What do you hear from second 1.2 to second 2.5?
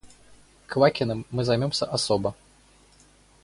мы займемся особо.